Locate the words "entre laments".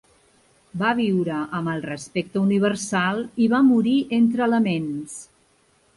4.23-5.21